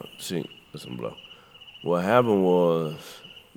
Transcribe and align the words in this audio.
Now, 0.00 0.08
see, 0.18 0.44
listen, 0.72 0.96
bro. 0.96 1.14
What 1.82 2.04
happened 2.04 2.42
was 2.44 2.94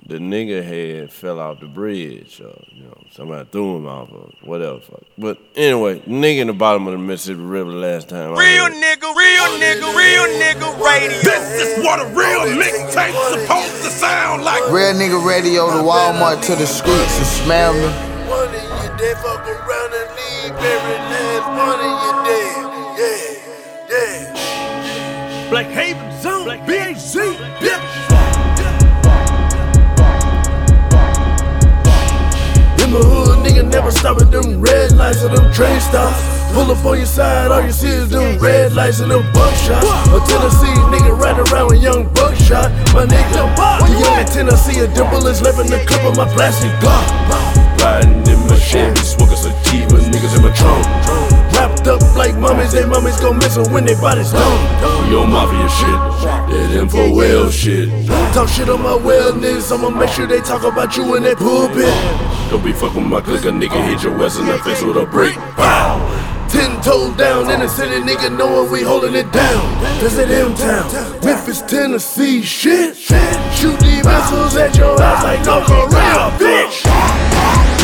the 0.06 0.16
nigga 0.18 0.62
had 0.62 1.12
fell 1.12 1.40
off 1.40 1.60
the 1.60 1.66
bridge, 1.66 2.40
or 2.40 2.54
you 2.72 2.84
know, 2.84 2.96
somebody 3.12 3.48
threw 3.50 3.76
him 3.76 3.86
off, 3.86 4.10
or 4.12 4.28
whatever. 4.42 4.80
Fuck. 4.80 5.02
But 5.16 5.38
anyway, 5.56 6.00
nigga 6.00 6.40
in 6.40 6.46
the 6.48 6.52
bottom 6.52 6.86
of 6.86 6.92
the 6.92 6.98
Mississippi 6.98 7.40
River 7.40 7.70
last 7.72 8.08
time. 8.08 8.34
I 8.34 8.40
Real 8.40 8.64
heard. 8.64 8.72
nigga, 8.74 9.14
real 9.14 9.48
nigga, 9.60 9.96
real 9.96 10.26
nigga 10.40 10.84
radio. 10.84 11.08
This 11.22 11.62
is 11.78 11.84
what 11.84 12.00
a 12.00 12.06
real 12.12 12.56
mixtape's 12.60 13.42
supposed 13.42 13.82
to 13.84 13.90
sound 13.90 14.42
like. 14.44 14.60
Real 14.70 14.92
nigga 14.94 15.24
radio 15.26 15.66
to 15.68 15.82
Walmart 15.82 16.42
to 16.46 16.54
the 16.56 16.66
streets 16.66 17.16
and 17.18 17.26
smell 17.26 17.72
me. 17.74 17.88
One 18.28 18.48
of 18.48 18.54
you 18.54 18.98
dead, 18.98 19.16
fuck 19.18 19.46
around 19.46 19.92
and 19.92 20.08
leave 20.16 20.56
every 20.64 20.93
Black 25.54 25.66
Haven 25.66 26.20
Zone, 26.20 26.46
Black 26.46 26.66
BAZ, 26.66 27.14
bitch. 27.62 27.78
In 32.82 32.90
my 32.90 32.98
hood, 32.98 33.38
nigga 33.46 33.62
never 33.70 33.92
stop 33.92 34.20
at 34.20 34.32
them 34.32 34.60
red 34.60 34.90
lights 34.96 35.22
or 35.22 35.28
them 35.28 35.52
train 35.52 35.78
stops. 35.78 36.18
Pull 36.52 36.72
up 36.72 36.84
on 36.84 36.96
your 36.96 37.06
side, 37.06 37.52
all 37.52 37.64
you 37.64 37.70
see 37.70 37.86
is 37.86 38.08
them 38.08 38.36
red 38.40 38.72
lights 38.72 38.98
and 38.98 39.12
them 39.12 39.22
buckshots. 39.30 39.86
A 40.10 40.18
Tennessee 40.26 40.74
nigga 40.90 41.16
riding 41.16 41.46
around 41.52 41.70
with 41.70 41.80
young 41.80 42.12
buckshot. 42.12 42.72
My 42.92 43.06
nigga, 43.06 43.54
the 43.86 44.00
young 44.02 44.18
in 44.18 44.26
Tennessee, 44.26 44.80
a 44.80 44.88
dimple 44.88 45.24
is 45.28 45.40
left 45.40 45.60
in 45.60 45.68
the 45.68 45.78
clip 45.86 46.02
of 46.02 46.16
my 46.16 46.26
plastic 46.34 46.72
Glock. 46.82 47.53
Like 52.24 52.36
mummies, 52.38 52.72
they 52.72 52.86
mummies 52.86 53.20
gon' 53.20 53.36
miss 53.38 53.56
'em 53.56 53.70
when 53.72 53.84
they 53.84 53.94
bodies 53.94 54.32
gone. 54.32 55.08
We 55.08 55.16
on 55.16 55.30
mafia 55.30 55.68
shit, 55.68 55.98
that 56.50 56.70
info 56.80 57.12
well 57.14 57.50
shit. 57.50 57.88
Talk 58.32 58.48
shit 58.48 58.68
on 58.68 58.82
my 58.82 58.96
wellness, 59.08 59.70
I'ma 59.72 59.90
make 59.90 60.10
sure 60.10 60.26
they 60.26 60.40
talk 60.40 60.64
about 60.64 60.96
you 60.96 61.16
in 61.16 61.22
that 61.24 61.36
pulpit. 61.36 61.92
Don't 62.50 62.64
be 62.64 62.72
fucking 62.72 63.08
my 63.08 63.20
clique, 63.20 63.44
a 63.44 63.50
nigga 63.50 63.80
hit 63.88 64.02
your 64.02 64.14
ass 64.24 64.38
in 64.38 64.46
the 64.46 64.58
face 64.58 64.82
with 64.82 64.96
a 64.96 65.06
brick. 65.06 65.34
Pow! 65.56 66.00
Ten 66.48 66.80
toes 66.80 67.14
down 67.16 67.50
in 67.50 67.60
the 67.60 67.68
city, 67.68 68.00
nigga 68.00 68.30
knowin' 68.38 68.70
we 68.70 68.80
holding 68.82 69.14
it 69.14 69.30
down. 69.32 69.62
This 70.00 70.16
it 70.16 70.30
M 70.30 70.54
town, 70.54 70.88
Memphis, 71.24 71.60
Tennessee, 71.62 72.42
shit. 72.42 72.96
Shoot 72.96 73.78
these 73.80 74.04
missiles 74.04 74.56
at 74.56 74.74
your 74.76 75.00
ass 75.00 75.22
like 75.24 75.44
North 75.44 75.66
Korea, 75.66 76.32
bitch. 76.40 76.76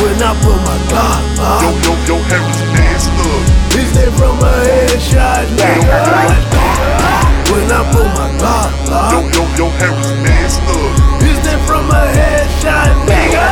When 0.01 0.17
I 0.29 0.33
put 0.41 0.57
my 0.67 0.77
Glock 0.89 1.25
uh, 1.37 1.61
Yo, 1.61 1.69
yo, 1.85 1.93
yo, 2.07 2.15
Harris 2.25 2.61
dance 2.73 3.07
look. 3.17 3.60
Bitch, 3.81 3.93
they 3.93 4.09
from 4.17 4.37
my 4.37 4.51
headshot, 4.69 5.45
nigga. 5.57 6.01
When 7.51 7.71
I 7.71 7.81
put 7.91 8.07
my 8.17 8.29
Glock 8.37 8.71
Glock. 8.85 9.11
Yo, 9.11 9.19
yo, 9.35 9.43
yo, 9.57 9.65
Harris 9.81 10.11
dance 10.23 10.57
look. 10.67 10.91
bitch, 11.21 11.39
they 11.43 11.57
from 11.65 11.87
my 11.87 12.05
headshot, 12.17 12.93
nigga. 13.09 13.45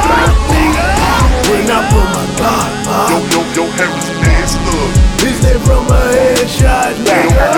When 1.50 1.66
I 1.70 1.80
put 1.90 2.08
my 2.14 2.26
Glock 2.38 2.70
Glock. 2.86 3.10
Yo, 3.10 3.18
yo, 3.34 3.42
yo, 3.56 3.64
Harris 3.78 4.10
dance 4.22 4.56
look. 4.66 4.90
bitch, 5.20 5.40
they 5.42 5.58
from 5.66 5.84
my 5.88 6.00
headshot, 6.14 6.94
nigga. 7.06 7.50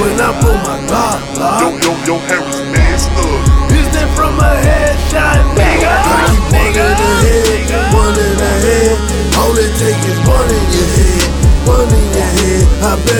When 0.00 0.20
I 0.20 0.30
put 0.40 0.58
my 0.66 0.76
Glock 0.88 1.20
Glock. 1.34 1.60
Yo, 1.60 1.68
yo, 1.84 1.92
yo, 2.06 2.18
Harris 2.26 2.49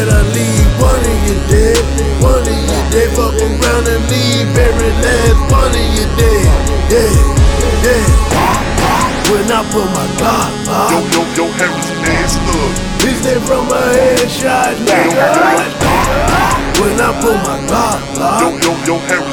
I 0.08 0.22
leave 0.34 0.70
one 0.80 1.02
in 1.02 1.18
your 1.26 1.40
dead, 1.50 1.82
one 2.22 2.46
in 2.46 2.62
your 2.70 2.84
dead. 2.94 3.08
Fuck 3.16 3.34
around 3.42 3.84
and 3.88 4.02
leave 4.10 4.50
every 4.56 4.92
last 5.02 5.40
one 5.50 5.74
in 5.74 5.88
your 5.98 6.10
dead. 6.16 6.46
Yeah, 6.90 7.86
yeah. 7.86 8.04
When 9.30 9.46
I 9.50 9.62
put 9.70 9.86
my 9.94 10.06
Glock 10.18 10.50
Yo, 10.90 10.98
yo, 11.14 11.22
yo, 11.38 11.44
Harris 11.54 11.90
dance 12.02 12.34
look. 12.50 12.72
bitch, 12.98 13.22
they 13.22 13.38
from 13.46 13.68
my 13.70 13.78
headshot, 13.94 14.74
nigga. 14.82 15.30
When 16.82 16.98
I 16.98 17.14
put 17.22 17.38
my 17.46 17.58
Glock 17.70 18.00
Yo, 18.42 18.48
yo, 18.58 18.72
yo, 18.86 18.98
Harris 19.06 19.29